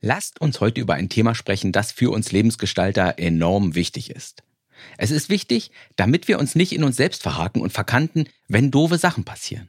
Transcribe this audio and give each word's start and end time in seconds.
Lasst 0.00 0.40
uns 0.40 0.60
heute 0.60 0.80
über 0.80 0.94
ein 0.94 1.08
Thema 1.08 1.34
sprechen, 1.34 1.72
das 1.72 1.90
für 1.90 2.12
uns 2.12 2.30
Lebensgestalter 2.30 3.18
enorm 3.18 3.74
wichtig 3.74 4.10
ist. 4.10 4.44
Es 4.96 5.10
ist 5.10 5.28
wichtig, 5.28 5.72
damit 5.96 6.28
wir 6.28 6.38
uns 6.38 6.54
nicht 6.54 6.72
in 6.72 6.84
uns 6.84 6.96
selbst 6.96 7.20
verhaken 7.20 7.60
und 7.60 7.72
verkanten, 7.72 8.28
wenn 8.46 8.70
doofe 8.70 8.96
Sachen 8.96 9.24
passieren. 9.24 9.68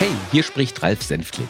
Hey, 0.00 0.10
hier 0.32 0.42
spricht 0.42 0.82
Ralf 0.82 1.04
Senftleben, 1.04 1.48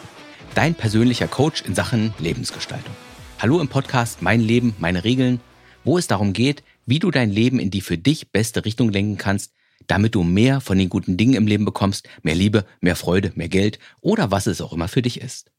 dein 0.53 0.75
persönlicher 0.75 1.27
Coach 1.27 1.63
in 1.63 1.73
Sachen 1.73 2.13
Lebensgestaltung. 2.19 2.93
Hallo 3.39 3.59
im 3.59 3.67
Podcast 3.67 4.21
Mein 4.21 4.41
Leben, 4.41 4.75
meine 4.77 5.03
Regeln, 5.03 5.39
wo 5.83 5.97
es 5.97 6.05
darum 6.05 6.33
geht, 6.33 6.61
wie 6.85 6.99
du 6.99 7.09
dein 7.09 7.31
Leben 7.31 7.57
in 7.57 7.71
die 7.71 7.81
für 7.81 7.97
dich 7.97 8.31
beste 8.31 8.63
Richtung 8.63 8.91
lenken 8.91 9.17
kannst, 9.17 9.53
damit 9.87 10.15
du 10.15 10.23
mehr 10.23 10.61
von 10.61 10.77
den 10.77 10.89
guten 10.89 11.17
Dingen 11.17 11.33
im 11.33 11.47
Leben 11.47 11.65
bekommst, 11.65 12.07
mehr 12.23 12.35
Liebe, 12.35 12.65
mehr 12.79 12.95
Freude, 12.95 13.31
mehr 13.35 13.49
Geld 13.49 13.79
oder 14.01 14.31
was 14.31 14.47
es 14.47 14.61
auch 14.61 14.73
immer 14.73 14.87
für 14.87 15.01
dich 15.01 15.21
ist. 15.21 15.51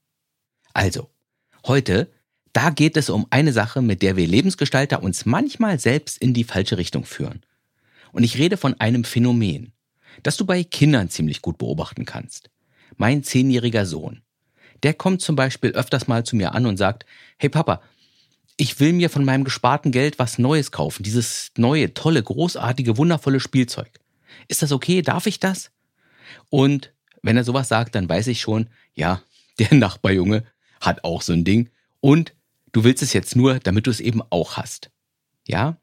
Also, 0.73 1.11
heute, 1.67 2.11
da 2.53 2.71
geht 2.71 2.97
es 2.97 3.11
um 3.11 3.27
eine 3.30 3.53
Sache, 3.53 3.83
mit 3.83 4.03
der 4.03 4.16
wir 4.16 4.27
Lebensgestalter 4.27 5.03
uns 5.03 5.27
manchmal 5.27 5.79
selbst 5.79 6.19
in 6.19 6.35
die 6.35 6.45
falsche 6.45 6.79
Richtung 6.79 7.05
führen. 7.05 7.43
Und 8.13 8.25
ich 8.25 8.39
rede 8.39 8.57
von 8.57 8.79
einem 8.79 9.05
Phänomen, 9.05 9.73
das 10.23 10.37
du 10.37 10.45
bei 10.45 10.63
Kindern 10.65 11.09
ziemlich 11.09 11.41
gut 11.41 11.59
beobachten 11.59 12.05
kannst. 12.05 12.51
Mein 12.97 13.23
zehnjähriger 13.25 13.87
Sohn, 13.87 14.21
der 14.83 14.95
kommt 14.95 15.23
zum 15.23 15.37
Beispiel 15.37 15.71
öfters 15.71 16.09
mal 16.09 16.25
zu 16.25 16.37
mir 16.37 16.55
an 16.55 16.66
und 16.66 16.77
sagt, 16.77 17.07
hey 17.39 17.49
Papa, 17.49 17.80
ich 18.57 18.80
will 18.80 18.93
mir 18.93 19.09
von 19.09 19.25
meinem 19.25 19.45
gesparten 19.45 19.93
Geld 19.93 20.19
was 20.19 20.39
Neues 20.39 20.71
kaufen, 20.71 21.02
dieses 21.02 21.52
neue, 21.57 21.95
tolle, 21.95 22.23
großartige, 22.23 22.99
wundervolle 22.99 23.41
Spielzeug. 23.41 23.91
Ist 24.49 24.63
das 24.63 24.73
okay? 24.73 25.03
Darf 25.03 25.27
ich 25.27 25.41
das? 25.41 25.71
Und 26.51 26.93
wenn 27.23 27.37
er 27.37 27.45
sowas 27.45 27.69
sagt, 27.69 27.95
dann 27.95 28.09
weiß 28.09 28.27
ich 28.29 28.41
schon, 28.41 28.69
ja, 28.95 29.23
der 29.59 29.74
Nachbarjunge 29.74 30.45
hat 30.80 31.05
auch 31.05 31.23
so 31.23 31.33
ein 31.33 31.45
Ding 31.45 31.71
und 32.01 32.35
du 32.73 32.85
willst 32.85 33.02
es 33.02 33.13
jetzt 33.13 33.37
nur, 33.37 33.59
damit 33.61 33.87
du 33.87 33.91
es 33.91 34.01
eben 34.01 34.23
auch 34.30 34.57
hast. 34.57 34.91
Ja? 35.47 35.77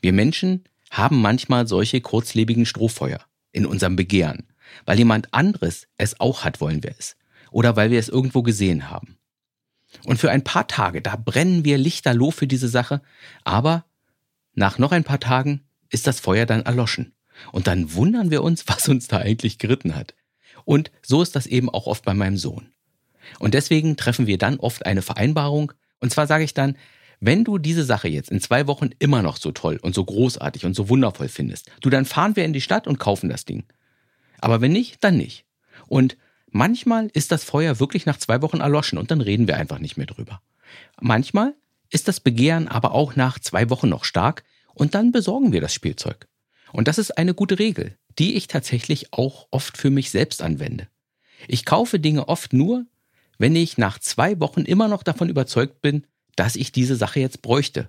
Wir 0.00 0.12
Menschen 0.12 0.64
haben 0.90 1.20
manchmal 1.20 1.66
solche 1.66 2.00
kurzlebigen 2.00 2.66
Strohfeuer 2.66 3.20
in 3.52 3.66
unserem 3.66 3.96
Begehren, 3.96 4.48
weil 4.84 4.98
jemand 4.98 5.32
anderes 5.32 5.86
es 5.98 6.20
auch 6.20 6.44
hat, 6.44 6.60
wollen 6.60 6.82
wir 6.82 6.94
es. 6.98 7.16
Oder 7.50 7.76
weil 7.76 7.90
wir 7.90 7.98
es 7.98 8.08
irgendwo 8.08 8.42
gesehen 8.42 8.90
haben. 8.90 9.16
Und 10.04 10.18
für 10.18 10.30
ein 10.30 10.44
paar 10.44 10.66
Tage, 10.66 11.00
da 11.00 11.16
brennen 11.16 11.64
wir 11.64 11.78
lichterloh 11.78 12.30
für 12.30 12.46
diese 12.46 12.68
Sache, 12.68 13.00
aber 13.44 13.84
nach 14.54 14.78
noch 14.78 14.92
ein 14.92 15.04
paar 15.04 15.20
Tagen 15.20 15.62
ist 15.90 16.06
das 16.06 16.20
Feuer 16.20 16.46
dann 16.46 16.62
erloschen. 16.62 17.15
Und 17.52 17.66
dann 17.66 17.94
wundern 17.94 18.30
wir 18.30 18.42
uns, 18.42 18.64
was 18.68 18.88
uns 18.88 19.08
da 19.08 19.18
eigentlich 19.18 19.58
geritten 19.58 19.94
hat. 19.94 20.14
Und 20.64 20.90
so 21.02 21.22
ist 21.22 21.36
das 21.36 21.46
eben 21.46 21.68
auch 21.70 21.86
oft 21.86 22.04
bei 22.04 22.14
meinem 22.14 22.36
Sohn. 22.36 22.72
Und 23.38 23.54
deswegen 23.54 23.96
treffen 23.96 24.26
wir 24.26 24.38
dann 24.38 24.58
oft 24.58 24.86
eine 24.86 25.02
Vereinbarung. 25.02 25.72
Und 26.00 26.12
zwar 26.12 26.26
sage 26.26 26.44
ich 26.44 26.54
dann, 26.54 26.76
wenn 27.20 27.44
du 27.44 27.58
diese 27.58 27.84
Sache 27.84 28.08
jetzt 28.08 28.30
in 28.30 28.40
zwei 28.40 28.66
Wochen 28.66 28.90
immer 28.98 29.22
noch 29.22 29.36
so 29.36 29.52
toll 29.52 29.78
und 29.80 29.94
so 29.94 30.04
großartig 30.04 30.66
und 30.66 30.74
so 30.74 30.88
wundervoll 30.88 31.28
findest, 31.28 31.70
du 31.80 31.90
dann 31.90 32.04
fahren 32.04 32.36
wir 32.36 32.44
in 32.44 32.52
die 32.52 32.60
Stadt 32.60 32.86
und 32.86 32.98
kaufen 32.98 33.28
das 33.28 33.44
Ding. 33.44 33.64
Aber 34.38 34.60
wenn 34.60 34.72
nicht, 34.72 35.02
dann 35.02 35.16
nicht. 35.16 35.44
Und 35.86 36.16
manchmal 36.50 37.08
ist 37.14 37.32
das 37.32 37.44
Feuer 37.44 37.80
wirklich 37.80 38.06
nach 38.06 38.18
zwei 38.18 38.42
Wochen 38.42 38.60
erloschen 38.60 38.98
und 38.98 39.10
dann 39.10 39.20
reden 39.20 39.48
wir 39.48 39.56
einfach 39.56 39.78
nicht 39.78 39.96
mehr 39.96 40.06
drüber. 40.06 40.42
Manchmal 41.00 41.54
ist 41.90 42.08
das 42.08 42.20
Begehren 42.20 42.68
aber 42.68 42.92
auch 42.92 43.16
nach 43.16 43.38
zwei 43.38 43.70
Wochen 43.70 43.88
noch 43.88 44.04
stark 44.04 44.44
und 44.74 44.94
dann 44.94 45.12
besorgen 45.12 45.52
wir 45.52 45.60
das 45.60 45.72
Spielzeug. 45.72 46.26
Und 46.76 46.88
das 46.88 46.98
ist 46.98 47.16
eine 47.16 47.32
gute 47.32 47.58
Regel, 47.58 47.96
die 48.18 48.34
ich 48.34 48.48
tatsächlich 48.48 49.14
auch 49.14 49.48
oft 49.50 49.78
für 49.78 49.88
mich 49.88 50.10
selbst 50.10 50.42
anwende. 50.42 50.88
Ich 51.48 51.64
kaufe 51.64 51.98
Dinge 51.98 52.28
oft 52.28 52.52
nur, 52.52 52.84
wenn 53.38 53.56
ich 53.56 53.78
nach 53.78 53.98
zwei 53.98 54.38
Wochen 54.40 54.60
immer 54.60 54.86
noch 54.86 55.02
davon 55.02 55.30
überzeugt 55.30 55.80
bin, 55.80 56.06
dass 56.34 56.54
ich 56.54 56.72
diese 56.72 56.94
Sache 56.94 57.18
jetzt 57.18 57.40
bräuchte. 57.40 57.88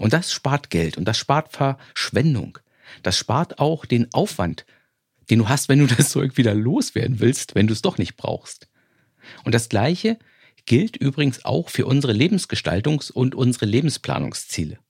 Und 0.00 0.14
das 0.14 0.32
spart 0.32 0.68
Geld 0.68 0.98
und 0.98 1.04
das 1.04 1.16
spart 1.16 1.52
Verschwendung. 1.52 2.58
Das 3.04 3.16
spart 3.16 3.60
auch 3.60 3.86
den 3.86 4.12
Aufwand, 4.12 4.66
den 5.30 5.38
du 5.38 5.48
hast, 5.48 5.68
wenn 5.68 5.78
du 5.78 5.86
das 5.86 6.10
Zeug 6.10 6.36
wieder 6.36 6.54
loswerden 6.54 7.20
willst, 7.20 7.54
wenn 7.54 7.68
du 7.68 7.72
es 7.72 7.82
doch 7.82 7.98
nicht 7.98 8.16
brauchst. 8.16 8.66
Und 9.44 9.54
das 9.54 9.68
Gleiche 9.68 10.18
gilt 10.66 10.96
übrigens 10.96 11.44
auch 11.44 11.68
für 11.68 11.86
unsere 11.86 12.14
Lebensgestaltungs- 12.14 13.12
und 13.12 13.36
unsere 13.36 13.66
Lebensplanungsziele. 13.66 14.80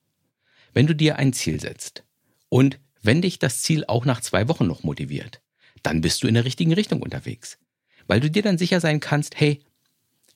Wenn 0.73 0.87
du 0.87 0.95
dir 0.95 1.17
ein 1.17 1.35
Ziel 1.35 1.61
setzt 1.61 2.05
und 2.49 2.79
wenn 3.03 3.23
dich 3.23 3.39
das 3.39 3.63
Ziel 3.63 3.85
auch 3.87 4.05
nach 4.05 4.21
zwei 4.21 4.49
Wochen 4.49 4.67
noch 4.67 4.83
motiviert, 4.83 5.41
dann 5.83 6.01
bist 6.01 6.23
du 6.23 6.29
in 6.29 6.35
der 6.35 6.45
richtigen 6.45 6.73
Richtung 6.73 7.03
unterwegs. 7.03 7.59
Weil 8.07 8.21
du 8.21 8.31
dir 8.31 8.43
dann 8.43 8.59
sicher 8.59 8.81
sein 8.81 9.01
kannst, 9.01 9.39
hey, 9.39 9.61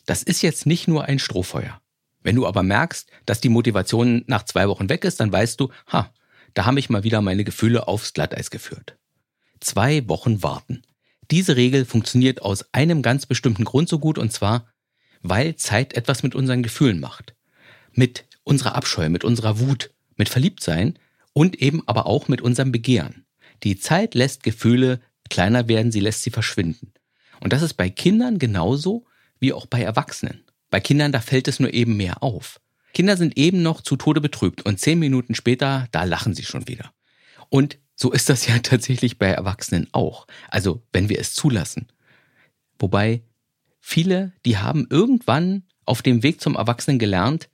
das 0.06 0.22
ist 0.22 0.42
jetzt 0.42 0.66
nicht 0.66 0.88
nur 0.88 1.04
ein 1.04 1.18
Strohfeuer. 1.18 1.80
Wenn 2.22 2.36
du 2.36 2.46
aber 2.46 2.62
merkst, 2.62 3.08
dass 3.26 3.40
die 3.40 3.48
Motivation 3.48 4.24
nach 4.26 4.44
zwei 4.44 4.68
Wochen 4.68 4.88
weg 4.88 5.04
ist, 5.04 5.20
dann 5.20 5.32
weißt 5.32 5.58
du, 5.60 5.70
ha, 5.88 6.12
da 6.54 6.66
habe 6.66 6.78
ich 6.78 6.90
mal 6.90 7.04
wieder 7.04 7.20
meine 7.20 7.44
Gefühle 7.44 7.88
aufs 7.88 8.12
Glatteis 8.12 8.50
geführt. 8.50 8.96
Zwei 9.60 10.06
Wochen 10.08 10.42
warten. 10.42 10.82
Diese 11.30 11.56
Regel 11.56 11.84
funktioniert 11.84 12.42
aus 12.42 12.66
einem 12.72 13.02
ganz 13.02 13.26
bestimmten 13.26 13.64
Grund 13.64 13.88
so 13.88 13.98
gut 13.98 14.18
und 14.18 14.32
zwar, 14.32 14.66
weil 15.22 15.56
Zeit 15.56 15.94
etwas 15.94 16.22
mit 16.22 16.34
unseren 16.34 16.62
Gefühlen 16.62 17.00
macht. 17.00 17.34
Mit 17.92 18.24
unserer 18.44 18.74
Abscheu, 18.74 19.08
mit 19.08 19.24
unserer 19.24 19.58
Wut, 19.60 19.90
mit 20.16 20.28
Verliebtsein 20.28 20.98
und 21.32 21.60
eben 21.60 21.86
aber 21.86 22.06
auch 22.06 22.28
mit 22.28 22.40
unserem 22.40 22.72
Begehren. 22.72 23.24
Die 23.62 23.78
Zeit 23.78 24.14
lässt 24.14 24.42
Gefühle 24.42 25.00
kleiner 25.30 25.68
werden, 25.68 25.92
sie 25.92 26.00
lässt 26.00 26.22
sie 26.22 26.30
verschwinden. 26.30 26.92
Und 27.40 27.52
das 27.52 27.62
ist 27.62 27.74
bei 27.74 27.90
Kindern 27.90 28.38
genauso 28.38 29.06
wie 29.40 29.52
auch 29.52 29.66
bei 29.66 29.82
Erwachsenen. 29.82 30.44
Bei 30.70 30.80
Kindern, 30.80 31.12
da 31.12 31.20
fällt 31.20 31.48
es 31.48 31.60
nur 31.60 31.72
eben 31.72 31.96
mehr 31.96 32.22
auf. 32.22 32.60
Kinder 32.94 33.16
sind 33.16 33.36
eben 33.36 33.62
noch 33.62 33.80
zu 33.80 33.96
Tode 33.96 34.20
betrübt 34.20 34.62
und 34.62 34.78
zehn 34.78 34.98
Minuten 34.98 35.34
später, 35.34 35.88
da 35.92 36.04
lachen 36.04 36.34
sie 36.34 36.44
schon 36.44 36.68
wieder. 36.68 36.92
Und 37.48 37.78
so 37.94 38.12
ist 38.12 38.28
das 38.28 38.46
ja 38.48 38.58
tatsächlich 38.58 39.18
bei 39.18 39.28
Erwachsenen 39.28 39.88
auch. 39.92 40.26
Also, 40.48 40.82
wenn 40.92 41.08
wir 41.08 41.18
es 41.18 41.34
zulassen. 41.34 41.88
Wobei 42.78 43.22
viele, 43.80 44.32
die 44.44 44.58
haben 44.58 44.86
irgendwann 44.90 45.64
auf 45.84 46.02
dem 46.02 46.22
Weg 46.22 46.40
zum 46.40 46.56
Erwachsenen 46.56 46.98
gelernt, 46.98 47.48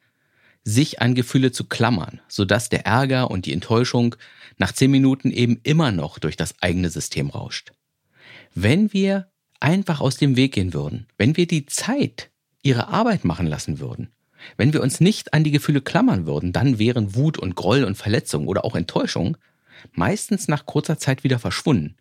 sich 0.69 1.01
an 1.01 1.15
Gefühle 1.15 1.51
zu 1.51 1.65
klammern, 1.65 2.21
sodass 2.29 2.69
der 2.69 2.85
Ärger 2.85 3.31
und 3.31 3.47
die 3.47 3.53
Enttäuschung 3.53 4.17
nach 4.59 4.73
zehn 4.73 4.91
Minuten 4.91 5.31
eben 5.31 5.61
immer 5.63 5.93
noch 5.93 6.19
durch 6.19 6.37
das 6.37 6.55
eigene 6.61 6.91
System 6.91 7.31
rauscht. 7.31 7.73
Wenn 8.55 8.93
wir 8.93 9.31
einfach 9.61 10.01
aus 10.01 10.17
dem 10.17 10.37
Weg 10.37 10.53
gehen 10.53 10.75
würden, 10.75 11.07
wenn 11.17 11.37
wir 11.37 11.47
die 11.47 11.67
Zeit 11.67 12.31
ihre 12.63 12.89
Arbeit 12.89 13.25
machen 13.25 13.47
lassen 13.47 13.79
würden, 13.79 14.11
wenn 14.57 14.73
wir 14.73 14.83
uns 14.83 15.01
nicht 15.01 15.33
an 15.33 15.43
die 15.43 15.51
Gefühle 15.51 15.81
klammern 15.81 16.27
würden, 16.27 16.53
dann 16.53 16.79
wären 16.79 17.15
Wut 17.15 17.39
und 17.39 17.57
Groll 17.57 17.85
und 17.85 17.97
Verletzung 17.97 18.47
oder 18.47 18.65
auch 18.65 18.77
Enttäuschung 18.77 19.37
meistens 19.93 20.49
nach 20.49 20.67
kurzer 20.67 20.99
Zeit 20.99 21.25
wieder 21.25 21.39
verschwunden. 21.39 21.97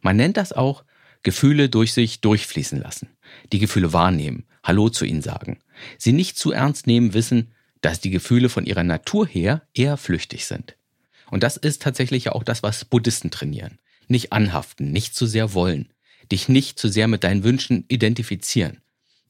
Man 0.00 0.16
nennt 0.16 0.36
das 0.36 0.52
auch 0.52 0.84
Gefühle 1.22 1.68
durch 1.68 1.92
sich 1.92 2.22
durchfließen 2.22 2.80
lassen, 2.80 3.08
die 3.52 3.58
Gefühle 3.58 3.92
wahrnehmen, 3.92 4.46
Hallo 4.64 4.88
zu 4.88 5.04
ihnen 5.04 5.22
sagen, 5.22 5.58
sie 5.98 6.12
nicht 6.12 6.38
zu 6.38 6.50
ernst 6.50 6.86
nehmen, 6.86 7.14
wissen, 7.14 7.52
dass 7.80 8.00
die 8.00 8.10
Gefühle 8.10 8.48
von 8.48 8.66
ihrer 8.66 8.84
Natur 8.84 9.26
her 9.26 9.62
eher 9.74 9.96
flüchtig 9.96 10.46
sind. 10.46 10.76
Und 11.30 11.42
das 11.42 11.56
ist 11.56 11.82
tatsächlich 11.82 12.30
auch 12.30 12.42
das, 12.42 12.62
was 12.62 12.84
Buddhisten 12.84 13.30
trainieren. 13.30 13.78
Nicht 14.08 14.32
anhaften, 14.32 14.90
nicht 14.90 15.14
zu 15.14 15.26
sehr 15.26 15.54
wollen, 15.54 15.92
dich 16.30 16.48
nicht 16.48 16.78
zu 16.78 16.88
sehr 16.88 17.08
mit 17.08 17.24
deinen 17.24 17.44
Wünschen 17.44 17.84
identifizieren. 17.88 18.80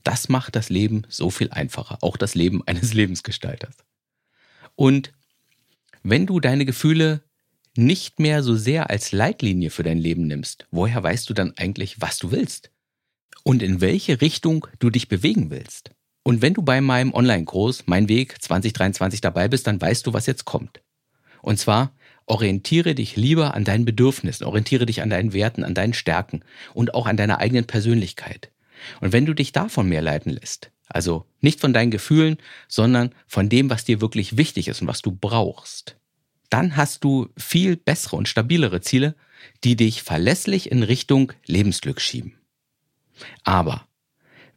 Das 0.02 0.28
macht 0.28 0.56
das 0.56 0.70
Leben 0.70 1.02
so 1.08 1.30
viel 1.30 1.50
einfacher, 1.50 1.98
auch 2.00 2.16
das 2.16 2.34
Leben 2.34 2.62
eines 2.66 2.94
Lebensgestalters. 2.94 3.76
Und 4.76 5.12
wenn 6.02 6.26
du 6.26 6.40
deine 6.40 6.64
Gefühle 6.64 7.22
nicht 7.76 8.18
mehr 8.18 8.42
so 8.42 8.56
sehr 8.56 8.90
als 8.90 9.12
Leitlinie 9.12 9.70
für 9.70 9.82
dein 9.82 9.98
Leben 9.98 10.26
nimmst, 10.26 10.66
woher 10.70 11.02
weißt 11.02 11.28
du 11.28 11.34
dann 11.34 11.52
eigentlich, 11.56 12.00
was 12.00 12.18
du 12.18 12.30
willst? 12.30 12.70
Und 13.42 13.62
in 13.62 13.80
welche 13.80 14.20
Richtung 14.20 14.66
du 14.78 14.90
dich 14.90 15.08
bewegen 15.08 15.50
willst? 15.50 15.90
Und 16.22 16.42
wenn 16.42 16.54
du 16.54 16.62
bei 16.62 16.80
meinem 16.80 17.14
Online-Kurs 17.14 17.84
Mein 17.86 18.08
Weg 18.08 18.40
2023 18.40 19.20
dabei 19.20 19.48
bist, 19.48 19.66
dann 19.66 19.80
weißt 19.80 20.06
du, 20.06 20.12
was 20.12 20.26
jetzt 20.26 20.44
kommt. 20.44 20.80
Und 21.42 21.58
zwar 21.58 21.92
orientiere 22.26 22.94
dich 22.94 23.16
lieber 23.16 23.54
an 23.54 23.64
deinen 23.64 23.84
Bedürfnissen, 23.84 24.46
orientiere 24.46 24.86
dich 24.86 25.02
an 25.02 25.10
deinen 25.10 25.32
Werten, 25.32 25.64
an 25.64 25.74
deinen 25.74 25.94
Stärken 25.94 26.44
und 26.74 26.94
auch 26.94 27.06
an 27.06 27.16
deiner 27.16 27.38
eigenen 27.38 27.66
Persönlichkeit. 27.66 28.52
Und 29.00 29.12
wenn 29.12 29.26
du 29.26 29.34
dich 29.34 29.52
davon 29.52 29.88
mehr 29.88 30.02
leiten 30.02 30.30
lässt, 30.32 30.70
also 30.86 31.26
nicht 31.40 31.60
von 31.60 31.72
deinen 31.72 31.90
Gefühlen, 31.90 32.38
sondern 32.68 33.14
von 33.26 33.48
dem, 33.48 33.70
was 33.70 33.84
dir 33.84 34.00
wirklich 34.00 34.36
wichtig 34.36 34.68
ist 34.68 34.82
und 34.82 34.88
was 34.88 35.02
du 35.02 35.12
brauchst, 35.12 35.96
dann 36.50 36.76
hast 36.76 37.04
du 37.04 37.28
viel 37.36 37.76
bessere 37.76 38.16
und 38.16 38.28
stabilere 38.28 38.80
Ziele, 38.80 39.14
die 39.64 39.76
dich 39.76 40.02
verlässlich 40.02 40.70
in 40.70 40.82
Richtung 40.82 41.32
Lebensglück 41.46 42.00
schieben. 42.00 42.34
Aber 43.44 43.86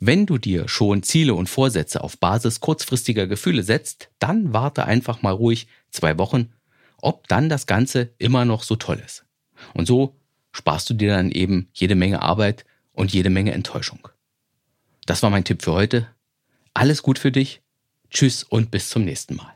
wenn 0.05 0.25
du 0.25 0.38
dir 0.38 0.67
schon 0.67 1.01
Ziele 1.01 1.33
und 1.33 1.47
Vorsätze 1.47 2.03
auf 2.03 2.17
Basis 2.17 2.59
kurzfristiger 2.59 3.25
Gefühle 3.25 3.63
setzt, 3.63 4.09
dann 4.19 4.51
warte 4.51 4.83
einfach 4.83 5.21
mal 5.21 5.31
ruhig 5.31 5.67
zwei 5.91 6.17
Wochen, 6.17 6.51
ob 7.01 7.27
dann 7.29 7.47
das 7.47 7.67
Ganze 7.67 8.09
immer 8.17 8.44
noch 8.44 8.63
so 8.63 8.75
toll 8.75 9.01
ist. 9.03 9.23
Und 9.73 9.85
so 9.85 10.19
sparst 10.51 10.89
du 10.89 10.94
dir 10.94 11.15
dann 11.15 11.31
eben 11.31 11.69
jede 11.73 11.95
Menge 11.95 12.21
Arbeit 12.21 12.65
und 12.91 13.13
jede 13.13 13.29
Menge 13.29 13.53
Enttäuschung. 13.53 14.09
Das 15.05 15.23
war 15.23 15.29
mein 15.29 15.45
Tipp 15.45 15.61
für 15.61 15.71
heute. 15.71 16.07
Alles 16.73 17.01
gut 17.01 17.17
für 17.17 17.31
dich. 17.31 17.61
Tschüss 18.09 18.44
und 18.44 18.71
bis 18.71 18.89
zum 18.89 19.05
nächsten 19.05 19.35
Mal. 19.35 19.53